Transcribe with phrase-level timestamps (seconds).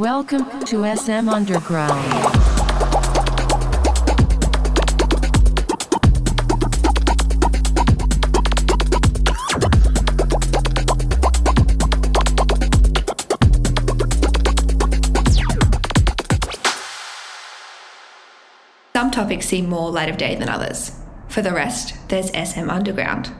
[0.00, 1.92] Welcome to SM Underground.
[18.94, 20.98] Some topics seem more light of day than others.
[21.28, 23.30] For the rest, there's SM Underground.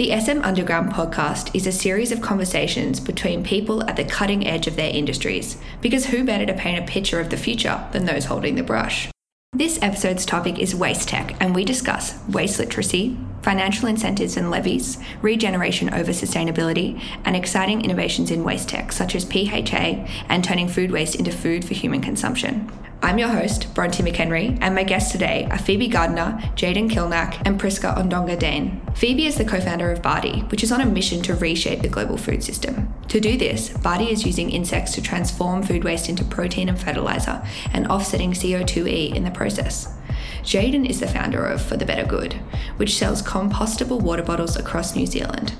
[0.00, 4.66] The SM Underground podcast is a series of conversations between people at the cutting edge
[4.66, 8.24] of their industries, because who better to paint a picture of the future than those
[8.24, 9.10] holding the brush?
[9.52, 14.98] This episode's topic is waste tech, and we discuss waste literacy, financial incentives and levies,
[15.22, 20.90] regeneration over sustainability, and exciting innovations in waste tech, such as PHA and turning food
[20.90, 22.70] waste into food for human consumption.
[23.02, 27.58] I'm your host, Bronte McHenry, and my guests today are Phoebe Gardner, Jayden Klinac, and
[27.58, 28.94] Prisca Ongonga-Daehn.
[28.94, 31.88] Phoebe is the co founder of Bardee, which is on a mission to reshape the
[31.88, 32.92] global food system.
[33.08, 37.42] To do this, Bardee is using insects to transform food waste into protein and fertilizer
[37.72, 39.96] and offsetting CO2e in the process.
[40.42, 42.34] Jayden is the founder of For the Better Good,
[42.76, 45.54] which sells compostable water bottles across New Zealand.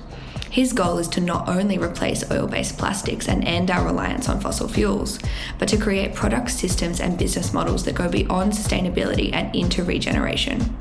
[0.49, 4.41] His goal is to not only replace oil based plastics and end our reliance on
[4.41, 5.17] fossil fuels,
[5.57, 10.75] but to create product systems and business models that go beyond sustainability and into regeneration.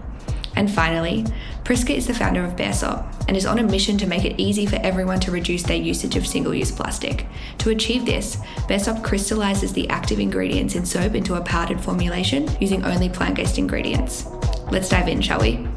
[0.57, 1.25] And finally,
[1.65, 4.67] Prisca is the founder of baresop and is on a mission to make it easy
[4.67, 7.27] for everyone to reduce their usage of single use plastic.
[7.59, 8.37] To achieve this,
[8.69, 13.59] baresop crystallizes the active ingredients in soap into a powdered formulation using only plant based
[13.59, 14.27] ingredients.
[14.71, 15.70] Let's dive in, shall we?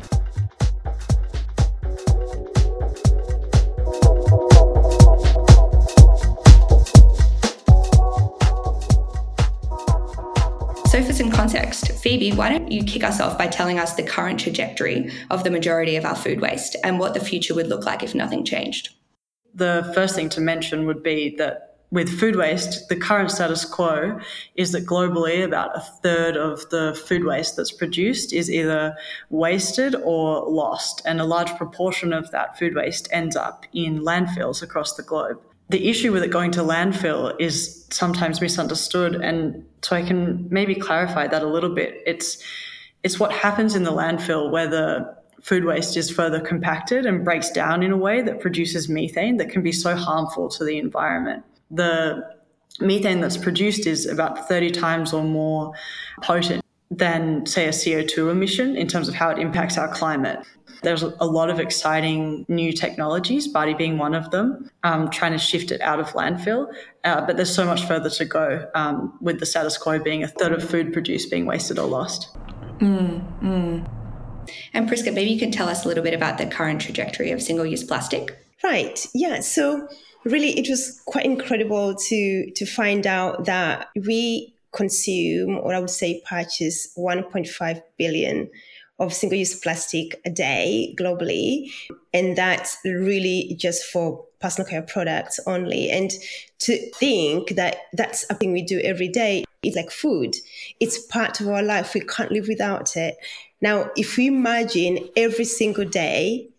[12.14, 15.50] Phoebe, why don't you kick us off by telling us the current trajectory of the
[15.50, 18.90] majority of our food waste and what the future would look like if nothing changed?
[19.56, 24.20] The first thing to mention would be that with food waste, the current status quo
[24.54, 28.96] is that globally about a third of the food waste that's produced is either
[29.32, 31.02] wasted or lost.
[31.06, 35.42] And a large proportion of that food waste ends up in landfills across the globe
[35.70, 40.76] the issue with it going to landfill is sometimes misunderstood and so i can maybe
[40.76, 42.02] clarify that a little bit.
[42.06, 42.44] It's
[43.04, 47.52] it's what happens in the landfill where the food waste is further compacted and breaks
[47.52, 51.44] down in a way that produces methane that can be so harmful to the environment.
[51.70, 52.24] The
[52.80, 55.74] methane that's produced is about 30 times or more
[56.22, 60.46] potent than say a CO2 emission in terms of how it impacts our climate
[60.84, 65.38] there's a lot of exciting new technologies, Bardee being one of them, um, trying to
[65.38, 66.72] shift it out of landfill.
[67.04, 70.28] Uh, but there's so much further to go um, with the status quo being a
[70.28, 72.36] third of food produced being wasted or lost.
[72.80, 73.90] Mm, mm.
[74.74, 77.42] And Prisca, maybe you can tell us a little bit about the current trajectory of
[77.42, 78.38] single use plastic.
[78.64, 79.06] Right.
[79.14, 79.40] Yeah.
[79.42, 79.88] So
[80.26, 85.90] really it was quite incredible to to find out that we consume or I would
[85.90, 88.50] say purchase 1.5 billion
[89.00, 91.72] of single use plastic a day globally.
[92.14, 95.90] And that's really just for personal care products only.
[95.90, 96.12] And
[96.60, 100.36] to think that that's a thing we do every day is like food,
[100.80, 101.94] it's part of our life.
[101.94, 103.16] We can't live without it.
[103.62, 106.50] Now, if we imagine every single day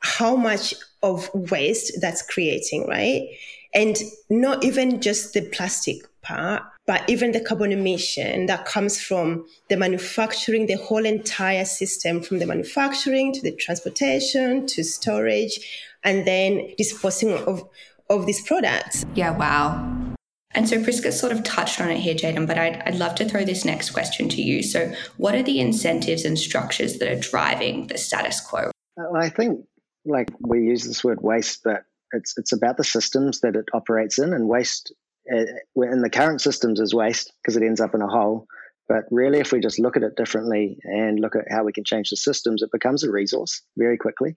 [0.00, 3.28] how much of waste that's creating, right?
[3.74, 3.96] And
[4.28, 9.76] not even just the plastic part, but even the carbon emission that comes from the
[9.76, 15.58] manufacturing, the whole entire system from the manufacturing to the transportation to storage
[16.02, 17.68] and then disposing of,
[18.08, 19.04] of these products.
[19.14, 20.16] Yeah, wow.
[20.52, 23.28] And so Prisca sort of touched on it here, Jayden, but I'd, I'd love to
[23.28, 24.62] throw this next question to you.
[24.62, 28.72] So, what are the incentives and structures that are driving the status quo?
[29.14, 29.64] I think,
[30.04, 34.18] like we use this word waste, but it's it's about the systems that it operates
[34.18, 34.92] in, and waste
[35.30, 38.46] in the current systems is waste because it ends up in a hole.
[38.88, 41.84] But really, if we just look at it differently and look at how we can
[41.84, 44.36] change the systems, it becomes a resource very quickly.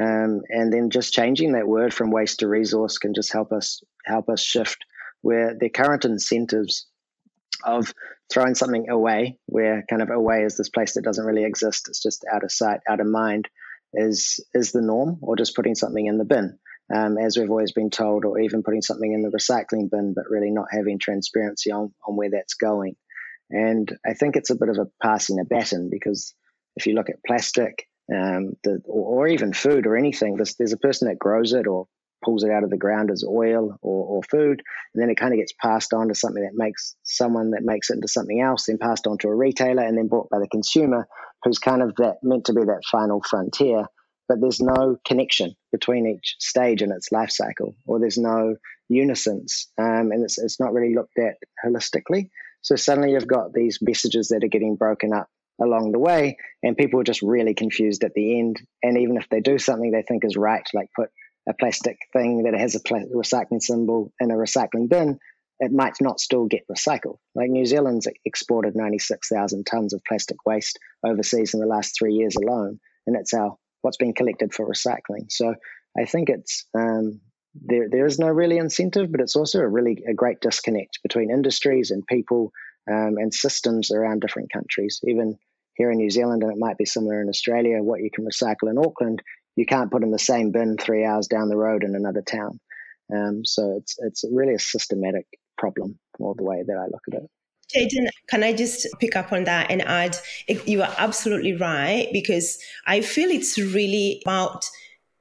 [0.00, 3.82] Um, and then just changing that word from waste to resource can just help us
[4.06, 4.78] help us shift
[5.20, 6.86] where the current incentives
[7.64, 7.92] of
[8.32, 12.02] throwing something away, where kind of away is this place that doesn't really exist, it's
[12.02, 13.48] just out of sight, out of mind,
[13.92, 16.58] is is the norm, or just putting something in the bin
[16.94, 20.30] um, as we've always been told, or even putting something in the recycling bin, but
[20.30, 22.96] really not having transparency on, on where that's going.
[23.50, 26.34] And I think it's a bit of a passing a baton because
[26.76, 30.72] if you look at plastic, um, the, or, or, even food or anything, there's, there's
[30.72, 31.86] a person that grows it or
[32.24, 34.62] pulls it out of the ground as oil or, or food,
[34.94, 37.90] and then it kind of gets passed on to something that makes someone that makes
[37.90, 40.48] it into something else, then passed on to a retailer, and then bought by the
[40.48, 41.06] consumer,
[41.42, 43.86] who's kind of that meant to be that final frontier
[44.28, 48.56] but there's no connection between each stage in its life cycle, or there's no
[48.88, 52.30] unisons, um, and it's, it's not really looked at holistically.
[52.62, 55.28] So suddenly you've got these messages that are getting broken up
[55.60, 58.60] along the way, and people are just really confused at the end.
[58.82, 61.10] And even if they do something they think is right, like put
[61.48, 65.18] a plastic thing that has a recycling symbol in a recycling bin,
[65.58, 67.18] it might not still get recycled.
[67.34, 72.36] Like New Zealand's exported 96,000 tons of plastic waste overseas in the last three years
[72.36, 75.30] alone, and it's our what's being collected for recycling.
[75.30, 75.54] So
[75.98, 77.20] I think it's um,
[77.54, 77.88] there.
[77.90, 81.90] There is no really incentive, but it's also a really a great disconnect between industries
[81.90, 82.52] and people
[82.90, 85.00] um, and systems around different countries.
[85.06, 85.36] Even
[85.74, 88.70] here in New Zealand, and it might be similar in Australia, what you can recycle
[88.70, 89.22] in Auckland,
[89.56, 92.60] you can't put in the same bin three hours down the road in another town.
[93.14, 95.26] Um, so it's it's really a systematic
[95.58, 97.30] problem, all the way that I look at it.
[97.74, 100.16] Jayden, can I just pick up on that and add,
[100.66, 104.64] you are absolutely right, because I feel it's really about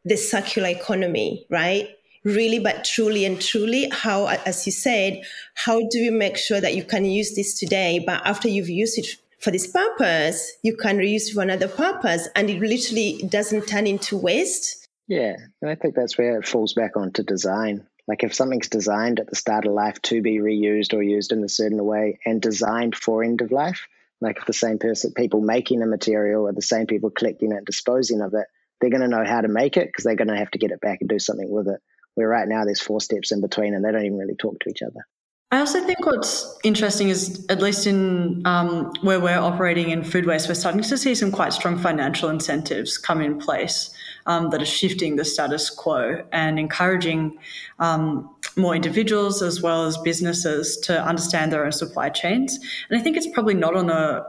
[0.03, 1.89] the circular economy, right?
[2.23, 5.21] Really, but truly and truly, how, as you said,
[5.55, 8.99] how do we make sure that you can use this today, but after you've used
[8.99, 9.07] it
[9.39, 13.87] for this purpose, you can reuse it for another purpose and it literally doesn't turn
[13.87, 14.87] into waste?
[15.07, 17.87] Yeah, and I think that's where it falls back onto design.
[18.07, 21.43] Like if something's designed at the start of life to be reused or used in
[21.43, 23.87] a certain way and designed for end of life,
[24.19, 27.65] like if the same person, people making a material or the same people collecting and
[27.65, 28.47] disposing of it,
[28.79, 30.71] they're going to know how to make it because they're going to have to get
[30.71, 31.79] it back and do something with it.
[32.15, 34.69] Where right now there's four steps in between and they don't even really talk to
[34.69, 35.05] each other.
[35.53, 40.25] I also think what's interesting is, at least in um, where we're operating in food
[40.25, 43.93] waste, we're starting to see some quite strong financial incentives come in place
[44.25, 47.37] um, that are shifting the status quo and encouraging
[47.79, 52.59] um, more individuals as well as businesses to understand their own supply chains.
[52.89, 54.25] And I think it's probably not on a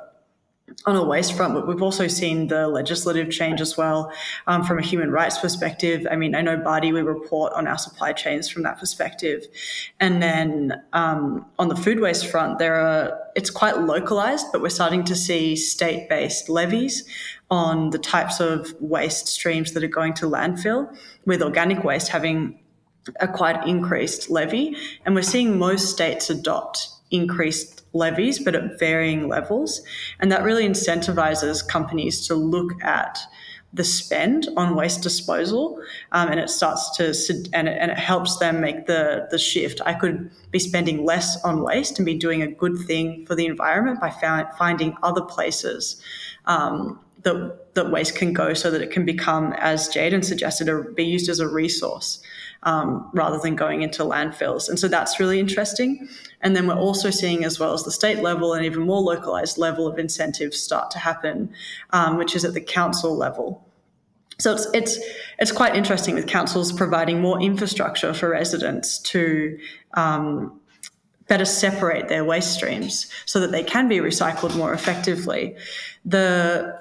[0.87, 4.13] on a waste front, but we've also seen the legislative change as well
[4.47, 6.07] um, from a human rights perspective.
[6.11, 9.47] I mean, I know Bardee, we report on our supply chains from that perspective.
[10.01, 14.71] And then um, on the food waste front, there are, it's quite localized, but we're
[14.71, 17.05] starting to see state based levies
[17.53, 20.91] on the types of waste streams that are going to landfill,
[21.27, 22.59] with organic waste having
[23.21, 24.75] a quite increased levy.
[25.05, 29.83] And we're seeing most states adopt increased levies, but at varying levels.
[30.19, 33.19] And that really incentivizes companies to look at
[33.75, 35.79] the spend on waste disposal,
[36.13, 37.05] um, and it starts to
[37.53, 39.81] and it, and it helps them make the the shift.
[39.87, 43.47] I could be spending less on waste and be doing a good thing for the
[43.47, 46.03] environment by found, finding other places
[46.45, 50.83] um, that that waste can go, so that it can become, as Jayden suggested, a,
[50.93, 52.23] be used as a resource
[52.65, 54.69] um, rather than going into landfills.
[54.69, 56.09] And so that's really interesting.
[56.43, 59.59] And then we're also seeing, as well as the state level and even more localized
[59.59, 61.53] level of incentives start to happen,
[61.91, 63.65] um, which is at the council level.
[64.39, 64.99] So it's it's
[65.39, 69.59] it's quite interesting with councils providing more infrastructure for residents to
[69.95, 70.61] um,
[71.29, 75.55] better separate their waste streams so that they can be recycled more effectively.
[76.05, 76.77] The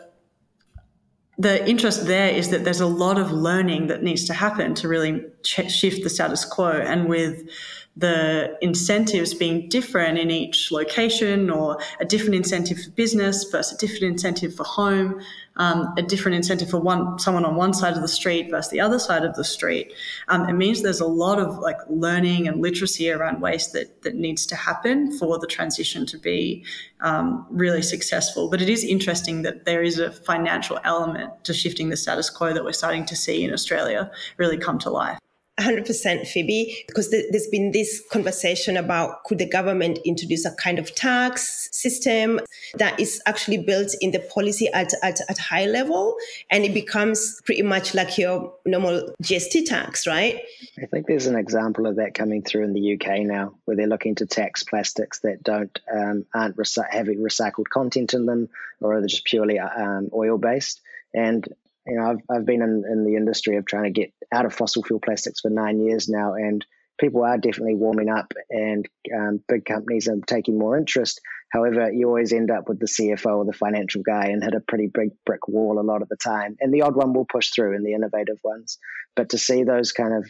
[1.42, 4.88] the interest there is that there's a lot of learning that needs to happen to
[4.88, 6.70] really ch- shift the status quo.
[6.72, 7.50] And with
[7.98, 13.78] the incentives being different in each location or a different incentive for business versus a
[13.78, 15.22] different incentive for home,
[15.58, 18.80] um, a different incentive for one someone on one side of the street versus the
[18.80, 19.94] other side of the street.
[20.30, 24.16] Um, it means there's a lot of like learning and literacy around waste that that
[24.16, 26.64] needs to happen for the transition to be
[27.02, 28.50] um, really successful.
[28.50, 32.54] But it is interesting that there is a financial element to shifting the status quo
[32.54, 35.19] that we're starting to see in Australia really come to life.
[35.61, 40.94] 100% Phoebe, because there's been this conversation about could the government introduce a kind of
[40.95, 42.39] tax system
[42.75, 46.15] that is actually built in the policy at, at, at high level
[46.49, 50.41] and it becomes pretty much like your normal GST tax, right?
[50.81, 53.87] I think there's an example of that coming through in the UK now, where they're
[53.87, 58.49] looking to tax plastics that don't um, aren't recy- having recycled content in them
[58.80, 60.81] or are just purely um, oil based.
[61.13, 61.47] And
[61.85, 64.54] you know, I've, I've been in, in the industry of trying to get out of
[64.54, 66.66] fossil fuel plastics for nine years now, and
[67.00, 71.19] people are definitely warming up, and um, big companies are taking more interest.
[71.52, 74.61] However, you always end up with the CFO or the financial guy and hit a
[74.61, 76.56] pretty big brick wall a lot of the time.
[76.61, 78.78] And the odd one will push through, and the innovative ones.
[79.16, 80.26] But to see those kind of,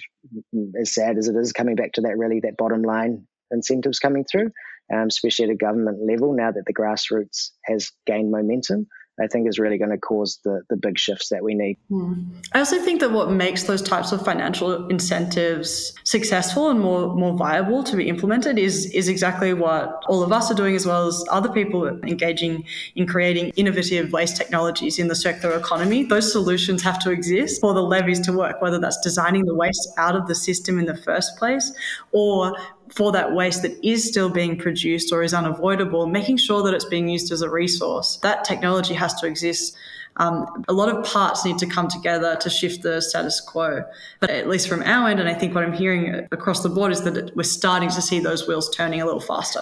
[0.80, 4.24] as sad as it is, coming back to that really that bottom line incentives coming
[4.24, 4.52] through,
[4.92, 8.88] um, especially at a government level now that the grassroots has gained momentum
[9.20, 11.78] I think is really going to cause the, the big shifts that we need.
[11.92, 12.26] Mm.
[12.54, 17.36] I also think that what makes those types of financial incentives successful and more more
[17.36, 21.08] viable to be implemented is is exactly what all of us are doing as well
[21.08, 22.64] as other people engaging
[22.96, 26.04] in creating innovative waste technologies in the circular economy.
[26.04, 29.88] Those solutions have to exist for the levies to work, whether that's designing the waste
[29.98, 31.74] out of the system in the first place
[32.12, 32.56] or
[32.94, 36.86] for that waste that is still being produced or is unavoidable, making sure that it's
[36.86, 38.18] being used as a resource.
[38.18, 39.76] That technology has to exist.
[40.18, 43.84] Um, a lot of parts need to come together to shift the status quo.
[44.20, 46.92] But at least from our end, and I think what I'm hearing across the board
[46.92, 49.62] is that we're starting to see those wheels turning a little faster.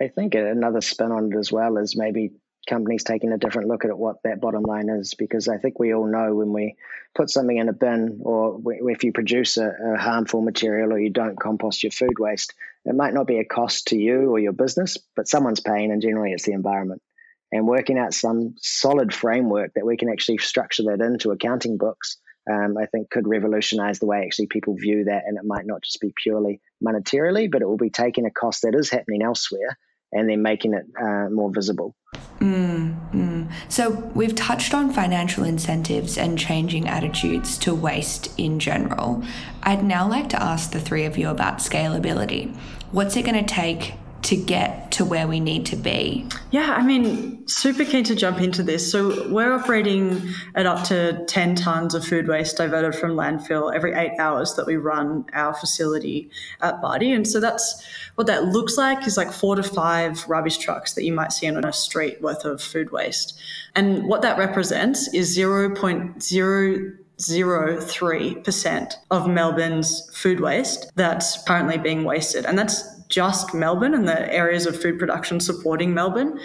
[0.00, 2.32] I think another spin on it as well is maybe
[2.68, 5.94] companies taking a different look at what that bottom line is because I think we
[5.94, 6.76] all know when we
[7.14, 11.10] put something in a bin or if you produce a, a, harmful material or you
[11.10, 14.52] don't compost your food waste, it might not be a cost to you or your
[14.52, 17.02] business, but someone's paying, and generally it's the environment.
[17.50, 22.18] And working out some solid framework that we can actually structure that into accounting books,
[22.50, 25.24] um, I think could revolutionize the way actually people view that.
[25.26, 28.62] And it might not just be purely monetarily, but it will be taking a cost
[28.62, 29.78] that is happening elsewhere
[30.12, 31.94] and then making it uh, more visible.
[32.40, 33.52] Mm, mm.
[33.68, 39.24] So, we've touched on financial incentives and changing attitudes to waste in general.
[39.62, 42.54] I'd now like to ask the three of you about scalability.
[42.92, 46.26] What's it going to take to get to where we need to be?
[46.50, 48.90] Yeah, I mean, super keen to jump into this.
[48.90, 53.92] So we're operating at up to 10 tons of food waste diverted from landfill every
[53.94, 57.14] eight hours that we run our facility at Bardee.
[57.14, 57.82] And so that's
[58.16, 61.48] what that looks like is like four to five rubbish trucks that you might see
[61.48, 63.38] on a street worth of food waste.
[63.74, 72.46] And what that represents is 0.0 0.03% of Melbourne's food waste that's currently being wasted.
[72.46, 76.38] And that's just Melbourne and the areas of food production supporting Melbourne.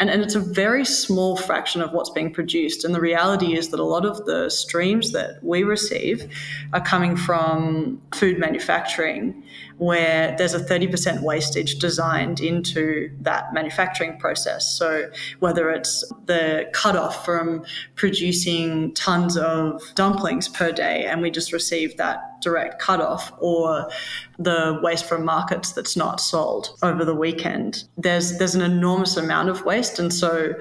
[0.00, 2.84] And, and it's a very small fraction of what's being produced.
[2.84, 6.26] And the reality is that a lot of the streams that we receive
[6.72, 9.44] are coming from food manufacturing,
[9.76, 14.74] where there's a 30% wastage designed into that manufacturing process.
[14.76, 17.64] So whether it's the cutoff from
[17.94, 23.90] producing tons of dumplings per day, and we just receive that direct cutoff or
[24.38, 27.84] the waste from markets that's not sold over the weekend.
[27.98, 30.54] There's there's an enormous amount of waste and so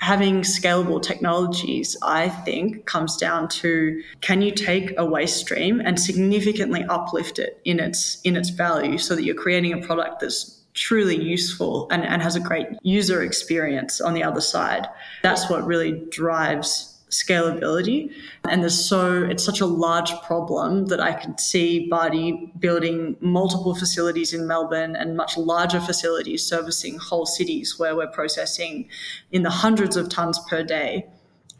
[0.00, 5.98] having scalable technologies I think comes down to can you take a waste stream and
[5.98, 10.58] significantly uplift it in its in its value so that you're creating a product that's
[10.74, 14.86] truly useful and, and has a great user experience on the other side.
[15.24, 18.12] That's what really drives scalability.
[18.48, 23.74] And there's so it's such a large problem that I could see Bardee building multiple
[23.74, 28.88] facilities in Melbourne and much larger facilities servicing whole cities where we're processing
[29.32, 31.06] in the hundreds of tons per day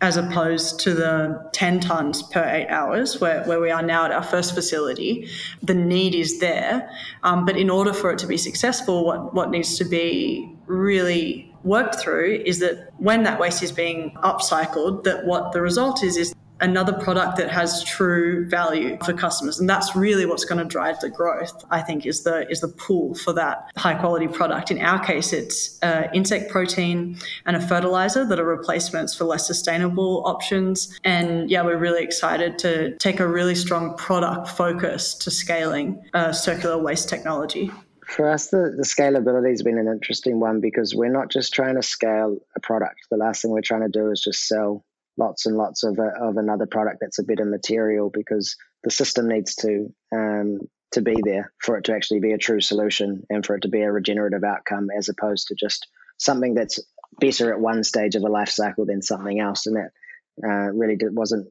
[0.00, 4.12] as opposed to the 10 tons per eight hours where, where we are now at
[4.12, 5.28] our first facility.
[5.62, 6.88] The need is there.
[7.24, 11.47] Um, but in order for it to be successful, what, what needs to be really
[11.64, 16.16] worked through is that when that waste is being upcycled, that what the result is
[16.16, 19.60] is another product that has true value for customers.
[19.60, 22.68] And that's really what's going to drive the growth i think is the is the
[22.68, 24.70] pull for that high quality product.
[24.70, 29.46] In our case it's uh, insect protein and a fertilizer that are replacements for less
[29.46, 30.98] sustainable options.
[31.04, 36.32] And yeah we're really excited to take a really strong product focus to scaling uh,
[36.32, 37.70] circular waste technology
[38.08, 41.74] for us, the, the scalability has been an interesting one because we're not just trying
[41.74, 43.00] to scale a product.
[43.10, 44.84] The last thing we're trying to do is just sell
[45.18, 49.28] lots and lots of, a, of another product that's a better material because the system
[49.28, 50.60] needs to um,
[50.92, 53.68] to be there for it to actually be a true solution and for it to
[53.68, 55.86] be a regenerative outcome as opposed to just
[56.16, 56.80] something that's
[57.20, 59.66] better at one stage of a life cycle than something else.
[59.66, 59.90] And that
[60.42, 61.48] uh, really did, wasn't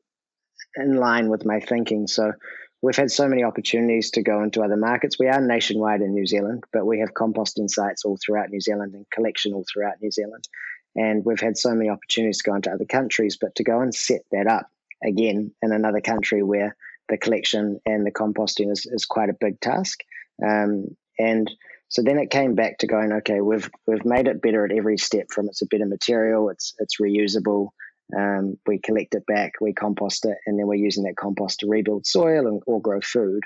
[0.76, 2.08] in line with my thinking.
[2.08, 2.34] So
[2.82, 5.18] we've had so many opportunities to go into other markets.
[5.20, 8.94] We are nationwide in New Zealand, but we have composting sites all throughout New Zealand
[8.94, 10.48] and collection all throughout New Zealand.
[10.96, 13.94] And we've had so many opportunities to go into other countries, but to go and
[13.94, 14.68] set that up
[15.04, 16.76] again in another country where
[17.10, 20.00] the collection and the composting is, is quite a big task.
[20.44, 21.50] Um, and
[21.90, 24.98] so then it came back to going, okay, we've we've made it better at every
[24.98, 25.28] step.
[25.32, 27.70] From it's a better material, it's it's reusable,
[28.16, 31.68] um, we collect it back, we compost it, and then we're using that compost to
[31.68, 33.44] rebuild soil and, or grow food.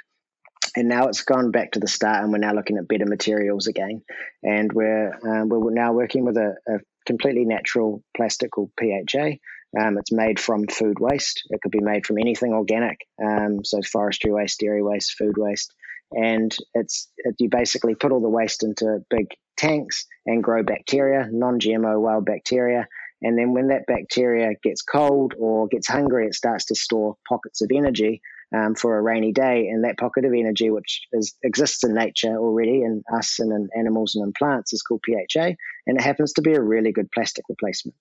[0.76, 3.68] And now it's gone back to the start, and we're now looking at better materials
[3.68, 4.04] again.
[4.44, 9.32] And we're um, we're now working with a, a, completely natural plastic called PHA.
[9.78, 11.42] Um, it's made from food waste.
[11.50, 15.74] It could be made from anything organic, um, so forestry waste, dairy waste, food waste,
[16.12, 19.28] and it's it, you basically put all the waste into big
[19.58, 22.88] tanks and grow bacteria, non-GMO wild bacteria,
[23.22, 27.62] And then when that bacteria gets cold or gets hungry, it starts to store pockets
[27.62, 28.22] of energy
[28.56, 29.68] um, for a rainy day.
[29.68, 33.70] And that pocket of energy, which is, exists in nature already in us and in
[33.78, 35.54] animals and in plants, is called PHA.
[35.88, 37.96] And it happens to be a really good plastic replacement.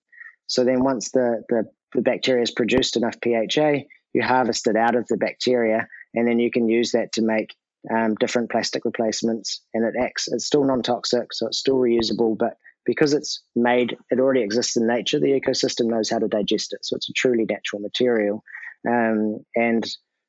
[0.47, 4.97] So then once the, the, the bacteria has produced enough PHA, you harvest it out
[4.97, 7.55] of the bacteria, and then you can use that to make
[7.95, 9.62] um, different plastic replacements.
[9.75, 13.97] And it acts, it's still non toxic, so it's still reusable, but because it's made,
[14.11, 16.85] it already exists in nature, the ecosystem knows how to digest it.
[16.85, 18.43] So it's a truly natural material.
[18.89, 19.85] Um, and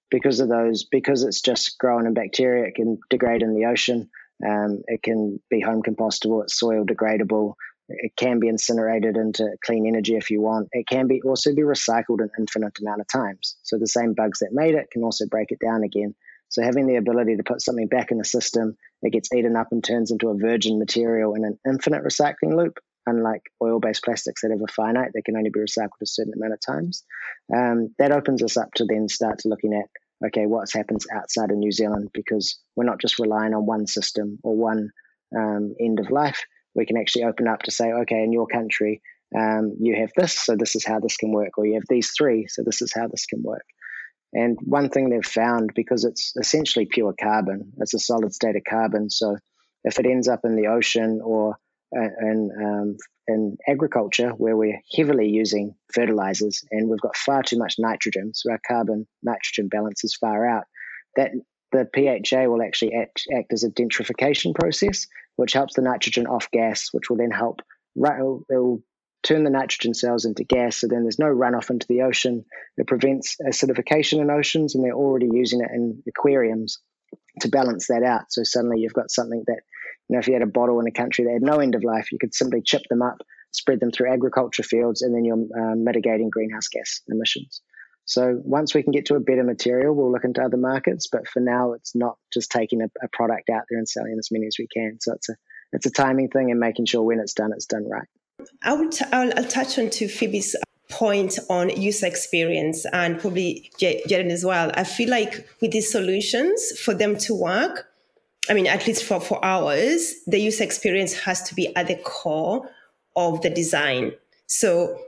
[0.09, 4.09] because of those, because it's just grown in bacteria, it can degrade in the ocean.
[4.45, 7.53] Um, it can be home compostable, it's soil degradable.
[7.93, 10.69] It can be incinerated into clean energy if you want.
[10.71, 13.57] It can be also be recycled an infinite amount of times.
[13.63, 16.15] So the same bugs that made it can also break it down again.
[16.51, 19.67] So having the ability to put something back in the system that gets eaten up
[19.71, 22.77] and turns into a virgin material in an infinite recycling loop,
[23.07, 26.53] unlike oil-based plastics that have a finite, they can only be recycled a certain amount
[26.53, 27.03] of times.
[27.55, 29.89] Um, that opens us up to then start to looking at
[30.27, 34.37] okay, what happens outside of New Zealand because we're not just relying on one system
[34.43, 34.91] or one
[35.35, 39.01] um, end of life we can actually open up to say, okay, in your country,
[39.37, 42.11] um, you have this, so this is how this can work, or you have these
[42.17, 43.65] three, so this is how this can work.
[44.33, 48.63] And one thing they've found, because it's essentially pure carbon, it's a solid state of
[48.67, 49.09] carbon.
[49.09, 49.37] So
[49.83, 51.57] if it ends up in the ocean or
[51.95, 52.97] uh, in, um,
[53.27, 58.51] in agriculture, where we're heavily using fertilizers and we've got far too much nitrogen, so
[58.51, 60.63] our carbon nitrogen balance is far out,
[61.17, 61.31] that
[61.73, 66.51] the PHA will actually act, act as a denitrification process which helps the nitrogen off
[66.51, 67.61] gas, which will then help,
[67.97, 68.83] it'll, it'll
[69.23, 70.77] turn the nitrogen cells into gas.
[70.77, 72.45] So then there's no runoff into the ocean.
[72.77, 76.79] It prevents acidification in oceans, and they're already using it in aquariums
[77.41, 78.25] to balance that out.
[78.29, 79.61] So suddenly you've got something that,
[80.09, 81.83] you know, if you had a bottle in a country that had no end of
[81.83, 83.17] life, you could simply chip them up,
[83.51, 87.61] spread them through agriculture fields, and then you're um, mitigating greenhouse gas emissions.
[88.05, 91.07] So once we can get to a better material, we'll look into other markets.
[91.11, 94.29] But for now, it's not just taking a, a product out there and selling as
[94.31, 94.97] many as we can.
[94.99, 95.35] So it's a
[95.71, 98.07] it's a timing thing and making sure when it's done, it's done right.
[98.63, 100.55] I will t- I'll, I'll touch on to Phoebe's
[100.89, 104.71] point on user experience and probably Jayden as well.
[104.73, 107.87] I feel like with these solutions, for them to work,
[108.49, 111.95] I mean, at least for, for ours, the user experience has to be at the
[111.95, 112.69] core
[113.15, 114.13] of the design.
[114.47, 114.99] So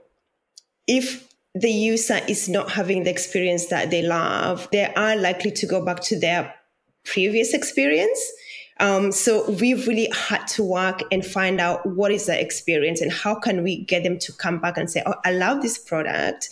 [0.88, 5.66] if the user is not having the experience that they love, they are likely to
[5.68, 6.54] go back to their
[7.04, 8.20] previous experience.
[8.80, 13.12] Um, so we've really had to work and find out what is the experience and
[13.12, 16.50] how can we get them to come back and say, "Oh, I love this product.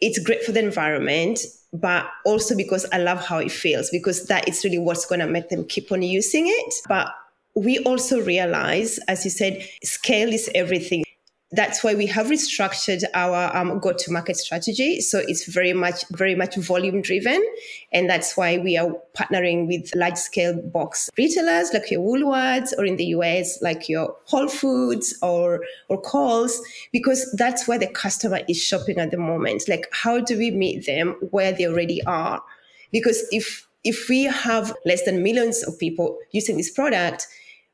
[0.00, 1.40] It's great for the environment,
[1.72, 5.26] but also because I love how it feels." Because that is really what's going to
[5.26, 6.74] make them keep on using it.
[6.88, 7.08] But
[7.54, 11.04] we also realize, as you said, scale is everything
[11.52, 15.00] that's why we have restructured our um, go-to-market strategy.
[15.00, 17.44] So it's very much, very much volume-driven,
[17.92, 22.96] and that's why we are partnering with large-scale box retailers like your Woolworths, or in
[22.96, 26.60] the US like your Whole Foods or or Coles,
[26.92, 29.68] because that's where the customer is shopping at the moment.
[29.68, 32.42] Like, how do we meet them where they already are?
[32.90, 37.28] Because if if we have less than millions of people using this product,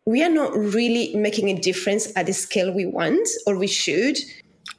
[0.07, 4.19] we are not really making a difference at the scale we want or we should.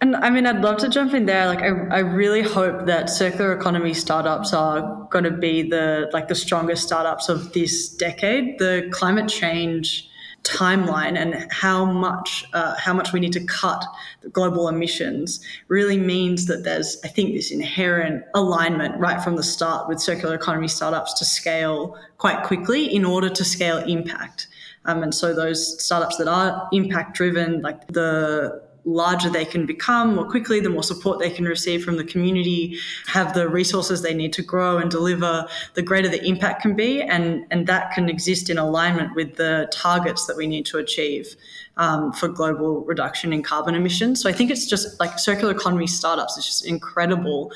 [0.02, 1.46] And I mean, I'd love to jump in there.
[1.46, 6.28] Like, I, I really hope that circular economy startups are going to be the like
[6.28, 8.58] the strongest startups of this decade.
[8.58, 10.10] The climate change
[10.44, 13.86] timeline and how much uh, how much we need to cut
[14.22, 19.44] the global emissions really means that there's I think this inherent alignment right from the
[19.44, 24.48] start with circular economy startups to scale quite quickly in order to scale impact.
[24.86, 30.16] Um, and so those startups that are impact driven, like the larger they can become
[30.16, 34.14] more quickly, the more support they can receive from the community, have the resources they
[34.14, 37.02] need to grow and deliver, the greater the impact can be.
[37.02, 41.36] And, and that can exist in alignment with the targets that we need to achieve
[41.78, 44.22] um, for global reduction in carbon emissions.
[44.22, 47.52] So I think it's just like circular economy startups, it's just incredible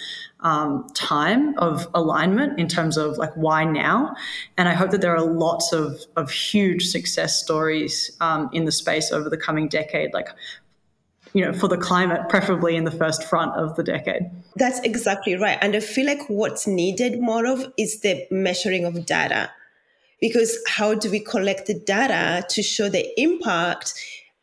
[0.46, 4.16] um, time of alignment in terms of like why now.
[4.58, 8.72] And I hope that there are lots of, of huge success stories um, in the
[8.72, 10.30] space over the coming decade, like
[11.34, 14.30] you know, for the climate, preferably in the first front of the decade.
[14.56, 15.58] That's exactly right.
[15.62, 19.52] And I feel like what's needed more of is the measuring of data.
[20.22, 23.94] Because how do we collect the data to show the impact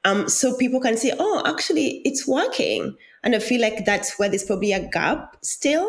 [0.05, 2.95] um, so people can say, oh, actually, it's working?
[3.23, 5.89] And I feel like that's where there's probably a gap still.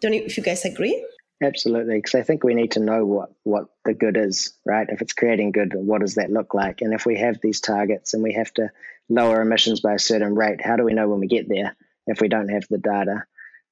[0.00, 1.06] Don't know if you guys agree?
[1.42, 4.86] Absolutely, because I think we need to know what what the good is, right?
[4.88, 6.82] If it's creating good, what does that look like?
[6.82, 8.70] And if we have these targets and we have to
[9.08, 10.60] lower emissions by a certain rate.
[10.64, 13.24] How do we know when we get there if we don't have the data?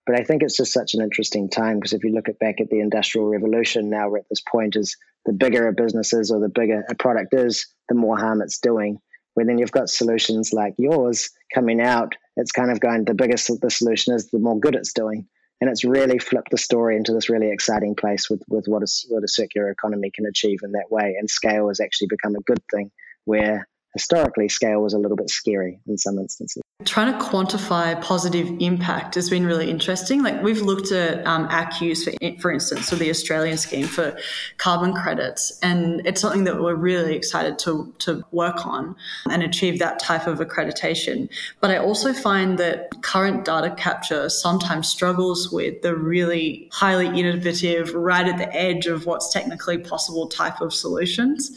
[0.07, 2.61] But I think it's just such an interesting time because if you look at back
[2.61, 6.31] at the industrial revolution, now we're at this point is the bigger a business is
[6.31, 8.99] or the bigger a product is, the more harm it's doing.
[9.41, 13.51] When then you've got solutions like yours coming out, it's kind of going the biggest
[13.63, 15.27] the solution is, the more good it's doing.
[15.63, 18.87] And it's really flipped the story into this really exciting place with, with what, a,
[19.09, 21.17] what a circular economy can achieve in that way.
[21.19, 22.91] And scale has actually become a good thing
[23.25, 26.63] where historically scale was a little bit scary in some instances.
[26.85, 30.23] Trying to quantify positive impact has been really interesting.
[30.23, 34.17] Like we've looked at um, ACCUs, for, for instance, so the Australian scheme for
[34.57, 38.97] carbon credits, and it's something that we're really excited to, to work on
[39.29, 41.29] and achieve that type of accreditation.
[41.61, 47.93] But I also find that current data capture sometimes struggles with the really highly innovative,
[47.95, 51.51] right at the edge of what's technically possible type of solutions.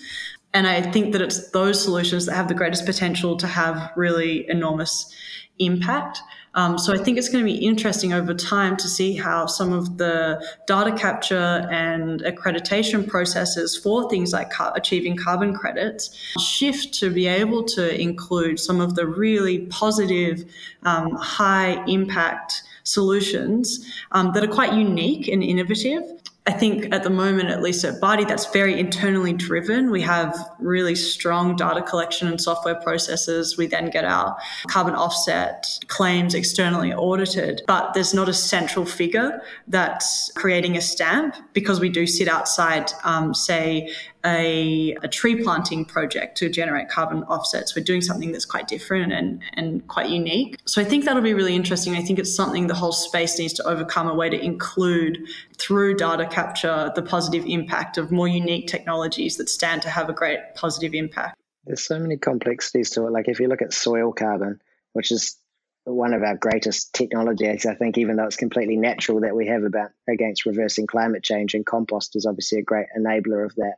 [0.54, 4.48] And I think that it's those solutions that have the greatest potential to have really
[4.50, 5.14] enormous
[5.60, 6.20] impact.
[6.56, 9.74] Um, so I think it's going to be interesting over time to see how some
[9.74, 16.94] of the data capture and accreditation processes for things like car- achieving carbon credits shift
[16.96, 20.46] to be able to include some of the really positive,
[20.84, 26.04] um, high impact solutions um, that are quite unique and innovative
[26.46, 29.90] I think at the moment, at least at Bardee, that's very internally driven.
[29.92, 33.58] We have really strong data collection and software processes.
[33.58, 34.36] We then get our
[34.68, 41.36] carbon offset claims externally audited, but there's not a central figure that's creating a stamp
[41.54, 43.94] because we do sit outside, um, say,
[44.26, 47.76] a, a, tree planting project to generate carbon offsets.
[47.76, 50.60] We're doing something that's quite different and, and quite unique.
[50.66, 51.96] So I think that'll be really interesting.
[51.96, 55.96] I think it's something the whole space needs to overcome a way to include through
[55.96, 60.40] data capture the positive impact of more unique technologies that stand to have a great
[60.56, 61.38] positive impact.
[61.66, 63.12] There's so many complexities to it.
[63.12, 64.62] Like if you look at soil carbon,
[64.94, 65.38] which is
[65.86, 69.64] one of our greatest technologies, I think, even though it's completely natural that we have
[69.64, 73.76] about against reversing climate change, and compost is obviously a great enabler of that.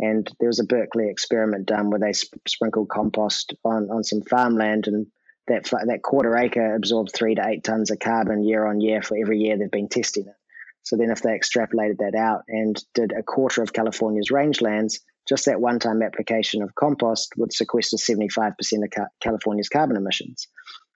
[0.00, 4.22] And there was a Berkeley experiment done where they sp- sprinkled compost on, on some
[4.22, 5.06] farmland, and
[5.46, 9.16] that that quarter acre absorbed three to eight tons of carbon year on year for
[9.16, 10.34] every year they've been testing it.
[10.82, 15.44] So then, if they extrapolated that out and did a quarter of California's rangelands, just
[15.44, 20.48] that one-time application of compost would sequester 75% of California's carbon emissions.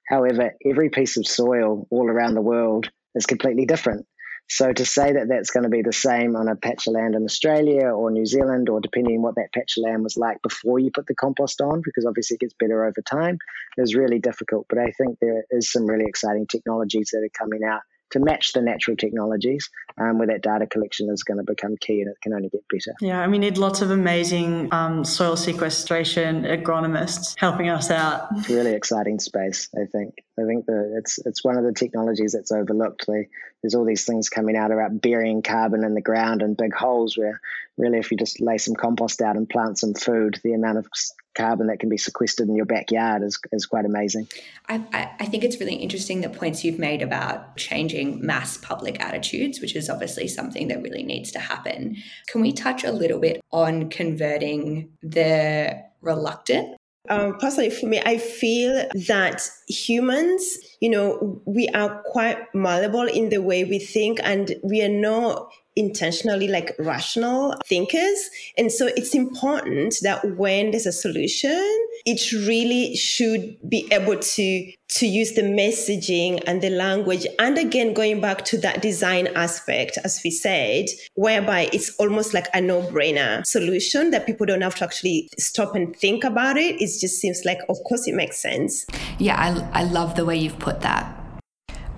[0.08, 4.06] However, every piece of soil all around the world is completely different.
[4.48, 7.14] So to say that that's going to be the same on a patch of land
[7.14, 10.42] in Australia or New Zealand, or depending on what that patch of land was like
[10.42, 13.38] before you put the compost on, because obviously it gets better over time,
[13.78, 14.66] is really difficult.
[14.68, 17.80] But I think there is some really exciting technologies that are coming out
[18.14, 22.00] to match the natural technologies um, where that data collection is going to become key
[22.00, 22.94] and it can only get better.
[23.00, 28.28] Yeah, I mean, need lots of amazing um, soil sequestration agronomists helping us out.
[28.36, 30.22] It's really exciting space, I think.
[30.38, 33.04] I think that it's it's one of the technologies that's overlooked.
[33.08, 33.28] They,
[33.62, 37.18] there's all these things coming out about burying carbon in the ground in big holes
[37.18, 37.40] where
[37.76, 40.86] really if you just lay some compost out and plant some food, the amount of
[41.34, 44.28] carbon that can be sequestered in your backyard is, is quite amazing.
[44.68, 49.60] I, I think it's really interesting the points you've made about changing mass public attitudes,
[49.60, 51.96] which is obviously something that really needs to happen.
[52.28, 56.76] Can we touch a little bit on converting the reluctant
[57.10, 63.28] um, personally, for me, I feel that humans, you know, we are quite malleable in
[63.28, 68.30] the way we think, and we are not intentionally like rational thinkers.
[68.56, 71.60] And so it's important that when there's a solution,
[72.06, 77.26] it really should be able to to use the messaging and the language.
[77.40, 82.46] And again, going back to that design aspect, as we said, whereby it's almost like
[82.54, 86.80] a no-brainer solution that people don't have to actually stop and think about it.
[86.80, 88.86] It just seems like, of course, it makes sense.
[89.18, 91.12] Yeah, I, I love the way you've put that.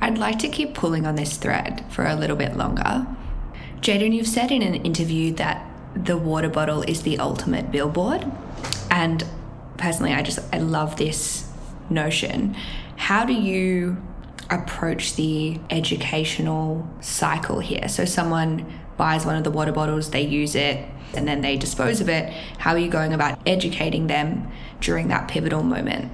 [0.01, 3.07] I'd like to keep pulling on this thread for a little bit longer
[3.81, 8.25] Jayden, you've said in an interview that the water bottle is the ultimate billboard.
[8.91, 9.25] And
[9.77, 11.51] personally, I just, I love this
[11.91, 12.55] notion.
[12.97, 14.03] How do you
[14.51, 17.89] approach the educational cycle here?
[17.89, 22.01] So, someone buys one of the water bottles, they use it, and then they dispose
[22.01, 22.33] of it.
[22.59, 26.11] How are you going about educating them during that pivotal moment?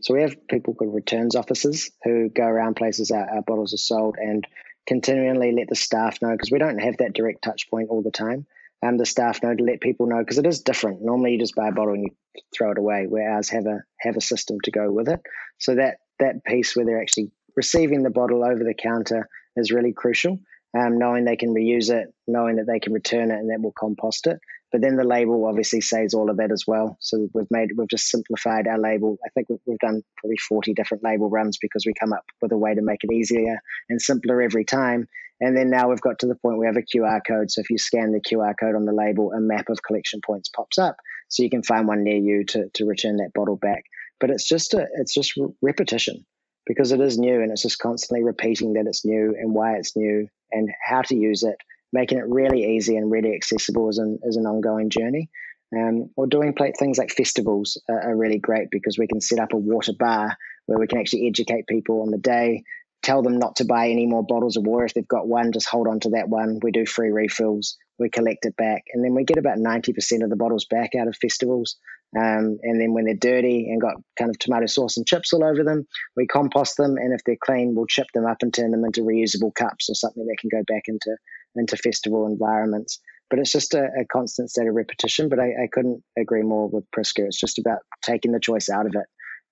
[0.00, 3.78] So, we have people called returns officers who go around places our, our bottles are
[3.78, 4.46] sold and
[4.86, 8.10] continually let the staff know because we don't have that direct touch point all the
[8.10, 8.46] time.
[8.82, 11.02] Um, the staff know to let people know because it is different.
[11.02, 13.06] Normally, you just buy a bottle and you throw it away.
[13.06, 15.20] Where ours have a have a system to go with it.
[15.58, 19.92] So that that piece where they're actually receiving the bottle over the counter is really
[19.92, 20.38] crucial.
[20.76, 23.72] Um, knowing they can reuse it, knowing that they can return it, and that will
[23.72, 24.38] compost it.
[24.72, 26.96] But then the label obviously says all of that as well.
[27.00, 29.16] So we've made we've just simplified our label.
[29.24, 32.52] I think we've, we've done probably 40 different label runs because we come up with
[32.52, 35.06] a way to make it easier and simpler every time.
[35.40, 37.50] And then now we've got to the point we have a QR code.
[37.50, 40.48] So if you scan the QR code on the label, a map of collection points
[40.48, 40.96] pops up,
[41.28, 43.84] so you can find one near you to to return that bottle back.
[44.18, 46.24] But it's just a it's just repetition
[46.66, 49.96] because it is new and it's just constantly repeating that it's new and why it's
[49.96, 51.56] new and how to use it,
[51.96, 55.30] making it really easy and really accessible is an, is an ongoing journey.
[55.76, 59.52] Um, or doing things like festivals are, are really great because we can set up
[59.52, 62.62] a water bar where we can actually educate people on the day,
[63.02, 64.84] tell them not to buy any more bottles of water.
[64.84, 66.60] If they've got one, just hold on to that one.
[66.62, 70.30] We do free refills, we collect it back, and then we get about 90% of
[70.30, 71.76] the bottles back out of festivals.
[72.16, 75.44] Um, and then when they're dirty and got kind of tomato sauce and chips all
[75.44, 76.96] over them, we compost them.
[76.96, 79.94] And if they're clean, we'll chip them up and turn them into reusable cups or
[79.94, 81.16] something that can go back into
[81.56, 83.00] into festival environments.
[83.28, 85.28] But it's just a, a constant state of repetition.
[85.28, 87.24] But I, I, couldn't agree more with Prisca.
[87.24, 89.06] It's just about taking the choice out of it.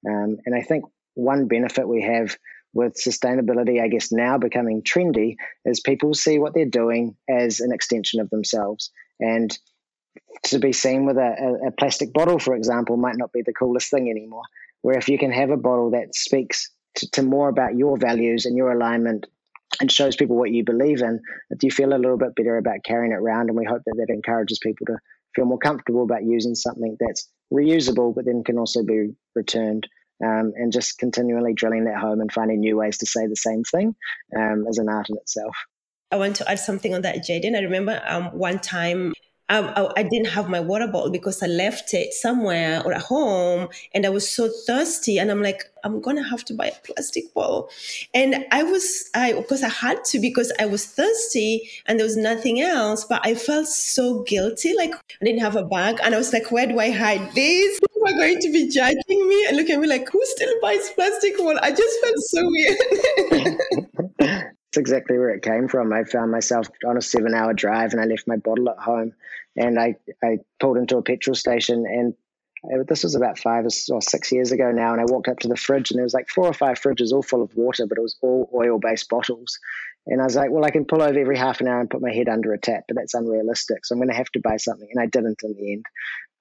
[0.09, 2.37] Um, and I think one benefit we have
[2.75, 7.73] with sustainability, I guess now becoming trendy, is people see what they're doing as an
[7.73, 8.91] extension of themselves.
[9.19, 9.57] And
[10.45, 13.91] to be seen with a, a, plastic bottle, for example, might not be the coolest
[13.91, 14.43] thing anymore.
[14.83, 18.45] Where if you can have a bottle that speaks to, to more about your values
[18.45, 19.27] and your alignment
[19.81, 22.85] and shows people what you believe in, do you feel a little bit better about
[22.85, 23.49] carrying it around.
[23.49, 24.99] And we hope that that encourages people to
[25.35, 29.89] feel more comfortable about using something that's reusable, but then can also be returned.
[30.25, 33.65] Um, and just continually drilling that home and finding new ways to say the same
[33.65, 33.97] thing
[34.39, 35.57] um, as an art in itself.
[36.13, 37.57] I want to add something on that, Jayden.
[37.57, 39.13] I remember um, one time
[39.51, 43.03] um, I, I, didn't have my water bottle because I left it somewhere or at
[43.03, 45.19] home and I was so thirsty.
[45.19, 47.69] And I'm like, I'm to have to buy a plastic bottle.
[48.15, 52.07] And I was, I, of course, I had to because I was thirsty and there
[52.07, 53.05] was nothing else.
[53.05, 54.75] But I felt so guilty.
[54.75, 55.99] Like I didn't have a bag.
[56.03, 57.81] And I was like, where do I hide this?
[57.81, 60.91] People are going to be judging me and look at me like, who still buys
[60.93, 61.61] plastic bottle?
[61.63, 64.01] I just felt so weird.
[64.75, 65.93] That's exactly where it came from.
[65.93, 69.13] I found myself on a seven hour drive and I left my bottle at home
[69.57, 72.15] and I, I pulled into a petrol station and
[72.89, 74.91] this was about five or six years ago now.
[74.91, 77.13] And I walked up to the fridge and there was like four or five fridges
[77.13, 79.61] all full of water, but it was all oil based bottles.
[80.09, 82.03] And I was like, well, I can pull over every half an hour and put
[82.03, 83.87] my head under a tap, but that's unrealistic.
[83.87, 84.89] So I'm going to have to buy something.
[84.93, 85.87] And I didn't in the end.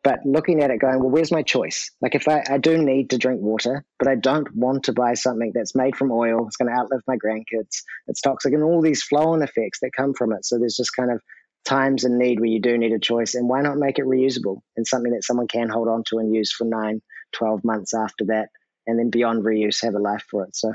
[0.04, 1.89] But looking at it going, well, where's my choice?
[2.02, 5.13] Like if I, I do need to drink water, but I don't want to buy
[5.13, 8.82] something that's made from oil, it's going to outlive my grandkids, it's toxic, and all
[8.82, 10.46] these flow on effects that come from it.
[10.46, 11.22] So there's just kind of
[11.66, 13.36] times in need where you do need a choice.
[13.36, 16.36] And why not make it reusable and something that someone can hold on to and
[16.36, 17.02] use for nine,
[17.34, 18.50] 12 months after that,
[18.86, 20.56] and then beyond reuse, have a life for it.
[20.56, 20.74] So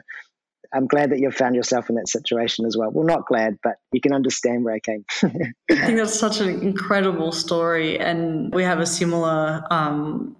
[0.72, 2.90] I'm glad that you've found yourself in that situation as well.
[2.90, 5.04] Well, not glad, but you can understand where I came.
[5.22, 7.98] I think that's such an incredible story.
[7.98, 10.36] And we have a similar um,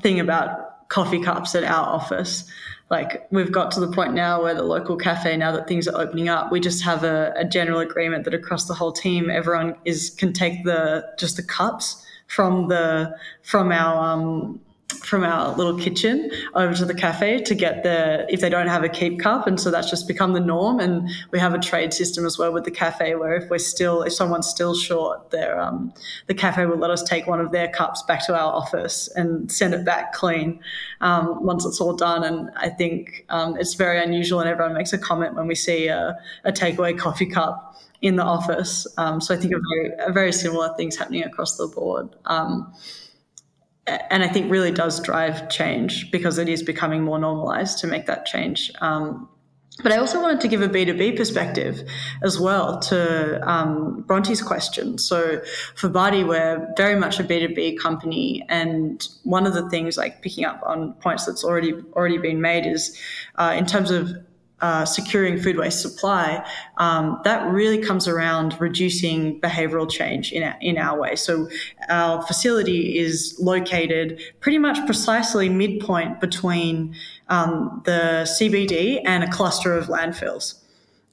[0.00, 2.50] thing about coffee cups at our office.
[2.90, 6.00] Like we've got to the point now where the local cafe, now that things are
[6.00, 9.76] opening up, we just have a, a general agreement that across the whole team, everyone
[9.84, 14.60] is can take the just the cups from the from our um,
[14.92, 18.84] from our little kitchen over to the cafe to get the if they don't have
[18.84, 21.92] a keep cup and so that's just become the norm and we have a trade
[21.92, 25.60] system as well with the cafe where if we're still if someone's still short their
[25.60, 25.92] um,
[26.26, 29.50] the cafe will let us take one of their cups back to our office and
[29.50, 30.60] send it back clean
[31.00, 32.24] um, once it's all done.
[32.24, 35.88] And I think um, it's very unusual and everyone makes a comment when we see
[35.88, 38.86] a, a takeaway coffee cup in the office.
[38.96, 42.08] Um, so I think a very, a very similar things happening across the board.
[42.24, 42.72] Um,
[44.10, 48.06] and I think really does drive change because it is becoming more normalized to make
[48.06, 48.70] that change.
[48.80, 49.28] Um,
[49.82, 51.88] but I also wanted to give a B2B perspective
[52.22, 54.98] as well to um, Bronte's question.
[54.98, 55.40] So
[55.74, 58.44] for Bardee, we're very much a B2B company.
[58.48, 62.66] And one of the things, like picking up on points that's already already been made,
[62.66, 62.98] is
[63.36, 64.12] uh, in terms of
[64.60, 66.46] uh, securing food waste supply,
[66.78, 71.16] um, that really comes around reducing behavioral change in our, in our way.
[71.16, 71.48] So
[71.88, 76.94] our facility is located pretty much precisely midpoint between
[77.28, 80.54] um, the CBD and a cluster of landfills.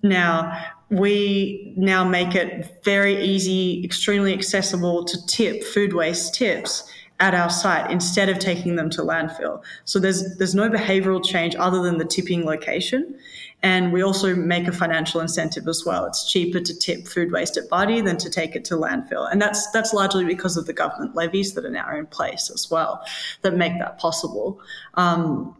[0.03, 7.33] Now, we now make it very easy, extremely accessible to tip food waste tips at
[7.33, 9.63] our site instead of taking them to landfill.
[9.85, 13.17] So there's there's no behavioral change other than the tipping location.
[13.63, 16.05] And we also make a financial incentive as well.
[16.05, 19.31] It's cheaper to tip food waste at Bardee than to take it to landfill.
[19.31, 22.69] And that's that's largely because of the government levies that are now in place as
[22.69, 23.03] well
[23.41, 24.59] that make that possible.
[24.93, 25.55] Um,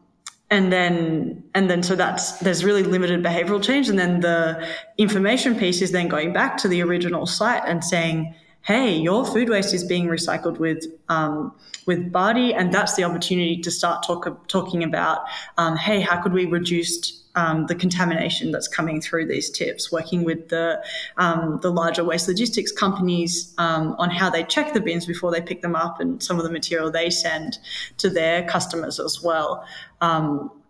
[0.50, 4.66] and then and then so that's there's really limited behavioral change and then the
[4.98, 8.34] information piece is then going back to the original site and saying
[8.68, 11.54] hey, your food waste is being recycled with um,
[11.86, 15.22] with Bardee, and that's the opportunity to start talk, talking about,
[15.58, 20.26] um, hey, how could we reduce um, the contamination that's coming through these tips, working
[20.26, 20.84] with the
[21.16, 25.42] um, the larger waste logistics companies um, on how they check the bins before they
[25.42, 27.60] pick them up, and some of the material they send
[28.00, 29.66] to their customers as well.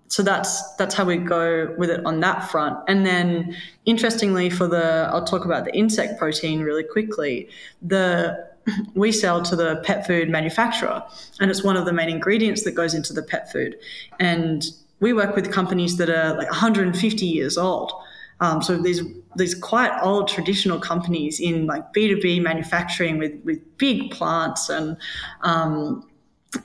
[0.09, 2.77] So that's that's how we go with it on that front.
[2.87, 7.49] And then, interestingly, for the I'll talk about the insect protein really quickly.
[7.81, 8.47] The
[8.95, 11.03] we sell to the pet food manufacturer,
[11.39, 13.77] and it's one of the main ingredients that goes into the pet food.
[14.19, 14.65] And
[14.99, 17.91] we work with companies that are like 150 years old.
[18.39, 19.01] Um, so these
[19.35, 24.97] these quite old traditional companies in like B2B manufacturing with with big plants and
[25.41, 26.07] um,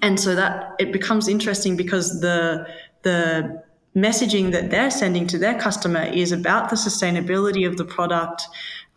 [0.01, 2.67] and so that it becomes interesting because the
[3.03, 3.63] the
[3.97, 8.43] messaging that they're sending to their customer is about the sustainability of the product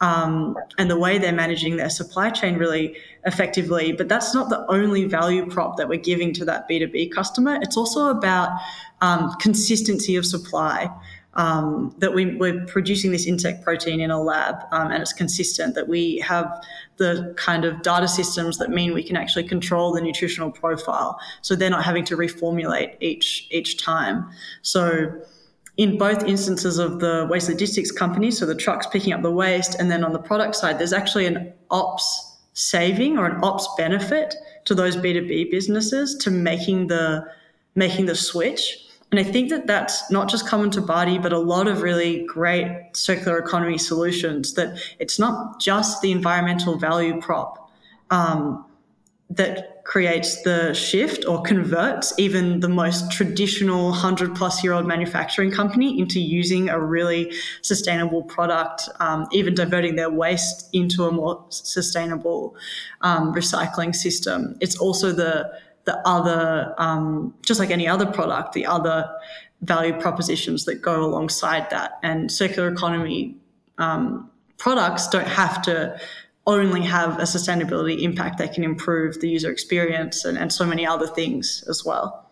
[0.01, 3.91] um, and the way they're managing their supply chain really effectively.
[3.91, 7.59] But that's not the only value prop that we're giving to that B2B customer.
[7.61, 8.49] It's also about
[9.01, 10.89] um, consistency of supply.
[11.37, 15.75] Um, that we, are producing this insect protein in a lab um, and it's consistent,
[15.75, 16.49] that we have
[16.95, 21.19] the kind of data systems that mean we can actually control the nutritional profile.
[21.41, 24.29] So they're not having to reformulate each, each time.
[24.61, 25.11] So
[25.77, 29.75] in both instances of the waste logistics company, so the trucks picking up the waste,
[29.75, 34.33] and then on the product side, there's actually an ops saving or an ops benefit
[34.63, 37.25] to those B2B businesses to making the
[37.75, 38.87] making the switch.
[39.15, 42.25] And I think that that's not just common to Bardee, but a lot of really
[42.25, 44.56] great circular economy solutions.
[44.56, 47.71] That it's not just the environmental value prop
[48.12, 48.65] um,
[49.30, 55.49] that creates the shift or converts even the most traditional 100 plus year old manufacturing
[55.49, 61.45] company into using a really sustainable product, um, even diverting their waste into a more
[61.47, 62.54] sustainable
[62.99, 64.58] um, recycling system.
[64.60, 65.49] It's also the
[65.85, 69.09] the other, um, just like any other product, the other
[69.61, 71.93] value propositions that go alongside that.
[72.03, 73.37] And circular economy
[73.77, 75.99] um, products don't have to
[76.47, 80.85] only have a sustainability impact they can improve the user experience and, and so many
[80.85, 82.29] other things as well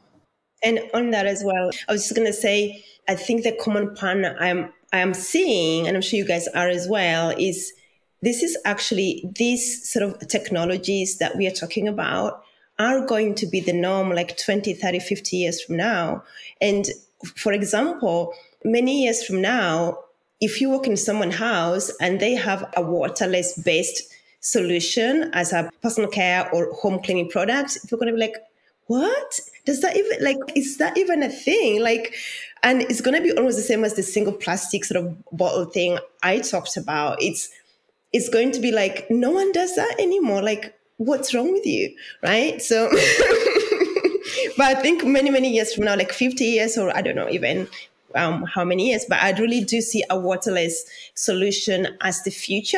[0.63, 3.93] and on that as well i was just going to say i think the common
[3.95, 7.73] pattern i'm i'm seeing and i'm sure you guys are as well is
[8.21, 12.42] this is actually these sort of technologies that we are talking about
[12.83, 16.23] are going to be the norm like 20 30 50 years from now
[16.61, 16.87] and
[17.35, 19.97] for example many years from now
[20.43, 25.71] if you walk in someone's house and they have a waterless based solution as a
[25.81, 28.35] personal care or home cleaning product, you're going to be like,
[28.87, 29.39] what?
[29.65, 31.81] Does that even, like, is that even a thing?
[31.81, 32.13] Like,
[32.61, 35.65] and it's going to be almost the same as the single plastic sort of bottle
[35.65, 37.23] thing I talked about.
[37.23, 37.49] It's,
[38.11, 40.41] it's going to be like, no one does that anymore.
[40.41, 41.95] Like, what's wrong with you?
[42.21, 42.61] Right.
[42.61, 42.89] So,
[44.57, 47.29] but I think many, many years from now, like 50 years or I don't know,
[47.29, 47.67] even
[48.15, 52.77] um, how many years, but I really do see a waterless solution as the future,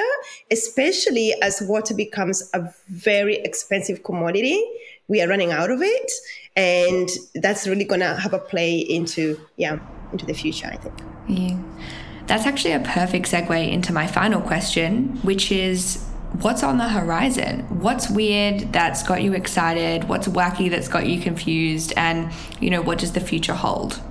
[0.51, 4.63] especially as water becomes a very expensive commodity.
[5.07, 6.11] We are running out of it,
[6.55, 9.79] and that's really going to have a play into yeah
[10.11, 10.67] into the future.
[10.67, 10.99] I think.
[11.27, 11.57] Yeah.
[12.27, 16.03] That's actually a perfect segue into my final question, which is
[16.41, 17.61] what's on the horizon?
[17.81, 20.05] What's weird that's got you excited?
[20.05, 21.93] What's wacky that's got you confused?
[21.97, 24.01] And, you know, what does the future hold?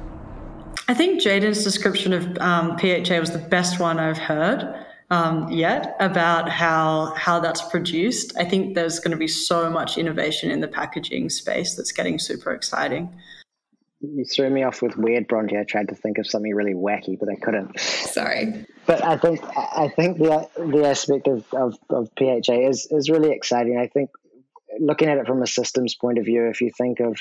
[0.86, 5.96] I think Jayden's description of um, PHA was the best one I've heard um, yet
[6.00, 8.36] about how how that's produced.
[8.38, 12.18] I think there's going to be so much innovation in the packaging space that's getting
[12.18, 13.14] super exciting.
[14.14, 15.58] You threw me off with weird, Bronte.
[15.58, 17.78] I tried to think of something really wacky, but I couldn't.
[17.78, 18.66] Sorry.
[18.86, 23.30] But I think I think the the aspect of, of, of PHA is is really
[23.30, 23.78] exciting.
[23.78, 24.10] I think
[24.78, 27.16] looking at it from a systems point of view, if you think of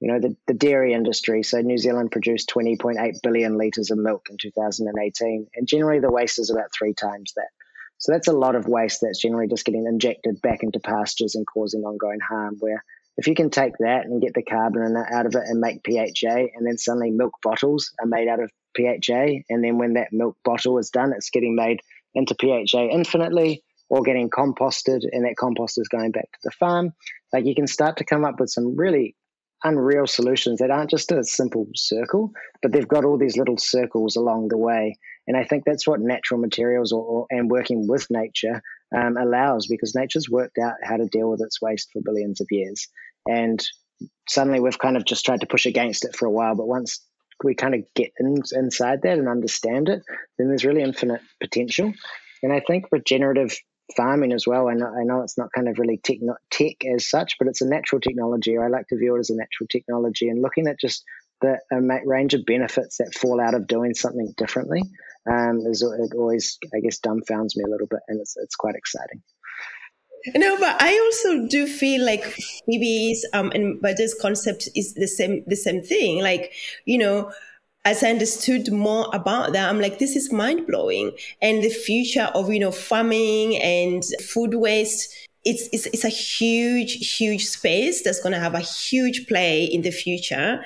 [0.00, 1.42] you know, the, the dairy industry.
[1.42, 6.38] So New Zealand produced 20.8 billion litres of milk in 2018, and generally the waste
[6.38, 7.48] is about three times that.
[8.00, 11.44] So that's a lot of waste that's generally just getting injected back into pastures and
[11.44, 12.56] causing ongoing harm.
[12.60, 12.84] Where
[13.18, 16.36] if you can take that and get the carbon out of it and make PHA,
[16.54, 20.36] and then suddenly milk bottles are made out of PHA, and then when that milk
[20.44, 21.80] bottle is done, it's getting made
[22.14, 26.92] into PHA infinitely or getting composted, and that compost is going back to the farm.
[27.32, 29.16] Like you can start to come up with some really
[29.64, 32.30] unreal solutions that aren't just a simple circle,
[32.62, 34.96] but they've got all these little circles along the way.
[35.26, 38.62] And I think that's what natural materials or, or and working with nature
[38.96, 42.46] um, allows because nature's worked out how to deal with its waste for billions of
[42.50, 42.88] years.
[43.28, 43.64] And
[44.28, 46.54] suddenly we've kind of just tried to push against it for a while.
[46.54, 47.04] But once
[47.44, 50.02] we kind of get in, inside that and understand it,
[50.38, 51.92] then there's really infinite potential.
[52.42, 53.56] And I think regenerative
[53.96, 54.68] farming as well.
[54.68, 56.18] I know, I know it's not kind of really tech,
[56.50, 59.36] tech as such, but it's a natural technology, I like to view it as a
[59.36, 61.04] natural technology, and looking at just
[61.40, 61.58] the
[62.04, 64.82] range of benefits that fall out of doing something differently
[65.30, 68.74] um, is it always, I guess, dumbfounds me a little bit, and it's it's quite
[68.74, 69.22] exciting.
[70.34, 75.06] No, but I also do feel like maybe um and but this concept is the
[75.06, 76.22] same the same thing.
[76.22, 76.52] Like,
[76.84, 77.32] you know,
[77.84, 81.12] as I understood more about that, I'm like, this is mind blowing.
[81.40, 85.14] And the future of, you know, farming and food waste,
[85.44, 89.82] it's, it's, it's a huge, huge space that's going to have a huge play in
[89.82, 90.62] the future.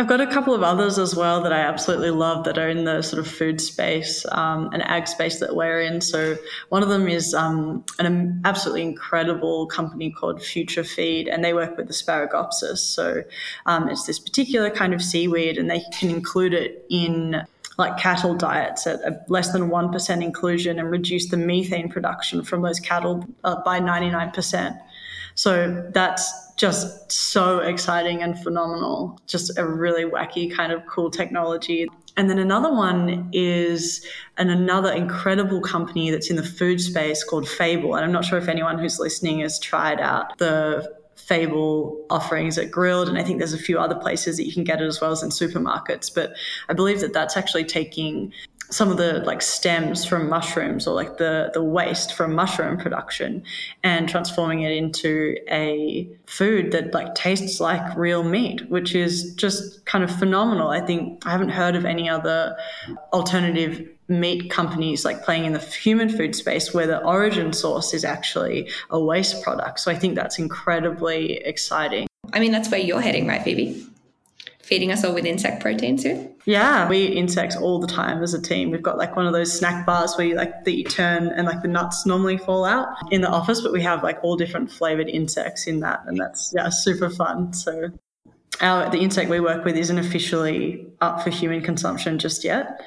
[0.00, 2.84] I've got a couple of others as well that I absolutely love that are in
[2.84, 6.00] the sort of food space um, and ag space that we're in.
[6.00, 6.38] So
[6.70, 11.76] one of them is um, an absolutely incredible company called Future Feed, and they work
[11.76, 12.78] with Asparagopsis.
[12.78, 13.24] So
[13.66, 17.44] um, it's this particular kind of seaweed, and they can include it in
[17.76, 22.80] like cattle diets at less than 1% inclusion and reduce the methane production from those
[22.80, 24.80] cattle uh, by 99%.
[25.40, 29.18] So that's just so exciting and phenomenal.
[29.26, 31.88] Just a really wacky kind of cool technology.
[32.18, 37.48] And then another one is an another incredible company that's in the food space called
[37.48, 37.94] Fable.
[37.94, 42.70] And I'm not sure if anyone who's listening has tried out the Fable offerings at
[42.70, 45.00] Grill'd, and I think there's a few other places that you can get it as
[45.00, 46.12] well as in supermarkets.
[46.14, 46.34] But
[46.68, 48.32] I believe that that's actually taking
[48.70, 53.42] some of the like stems from mushrooms or like the the waste from mushroom production
[53.82, 59.84] and transforming it into a food that like tastes like real meat which is just
[59.86, 60.68] kind of phenomenal.
[60.68, 62.56] I think i haven't heard of any other
[63.12, 68.04] alternative meat companies like playing in the human food space where the origin source is
[68.04, 69.80] actually a waste product.
[69.80, 72.06] So i think that's incredibly exciting.
[72.32, 73.89] I mean that's where you're heading right phoebe
[74.70, 76.32] feeding us all with insect protein soon?
[76.46, 78.70] Yeah, we eat insects all the time as a team.
[78.70, 81.46] We've got like one of those snack bars where you like that you turn and
[81.46, 84.70] like the nuts normally fall out in the office, but we have like all different
[84.70, 87.52] flavored insects in that, and that's yeah super fun.
[87.52, 87.90] So
[88.60, 92.80] our the insect we work with isn't officially up for human consumption just yet.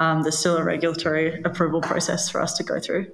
[0.00, 3.10] Um, there's still a regulatory approval process for us to go through.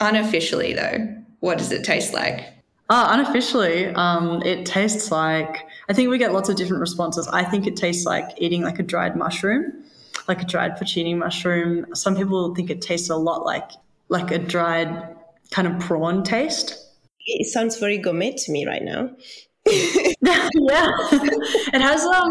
[0.00, 2.52] Unofficially, though, what does it taste like?
[2.92, 7.26] Uh, unofficially, um, it tastes like I think we get lots of different responses.
[7.28, 9.82] I think it tastes like eating like a dried mushroom,
[10.28, 11.86] like a dried porcini mushroom.
[11.94, 13.70] Some people think it tastes a lot like
[14.10, 15.08] like a dried
[15.52, 16.76] kind of prawn taste.
[17.20, 19.08] It sounds very gourmet to me right now.
[19.64, 20.90] yeah,
[21.72, 22.30] it has um,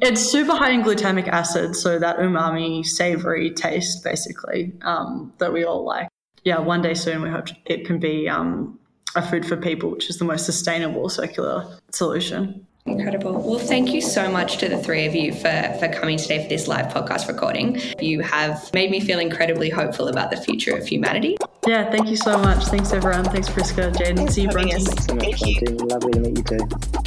[0.00, 5.64] it's super high in glutamic acid, so that umami, savory taste, basically, um, that we
[5.64, 6.06] all like.
[6.44, 8.78] Yeah, one day soon we hope it can be um,
[9.14, 12.66] a food for people, which is the most sustainable circular solution.
[12.84, 13.40] Incredible.
[13.40, 16.48] Well, thank you so much to the three of you for, for coming today for
[16.48, 17.80] this live podcast recording.
[18.00, 21.36] You have made me feel incredibly hopeful about the future of humanity.
[21.64, 22.64] Yeah, thank you so much.
[22.64, 23.24] Thanks, everyone.
[23.24, 24.28] Thanks, Prisca, Jayden.
[24.28, 24.72] See you, Bronte.
[24.72, 25.76] Thanks so much, Thank you.
[25.76, 27.02] Lovely to meet you too.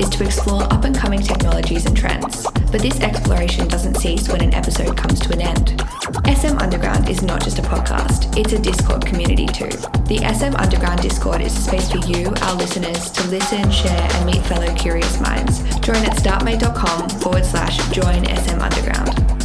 [0.00, 2.44] Is to explore up and coming technologies and trends.
[2.70, 5.80] But this exploration doesn't cease when an episode comes to an end.
[6.26, 9.70] SM Underground is not just a podcast, it's a Discord community too.
[10.06, 14.26] The SM Underground Discord is a space for you, our listeners, to listen, share, and
[14.26, 15.60] meet fellow curious minds.
[15.80, 19.37] Join at startmate.com forward slash join SM Underground.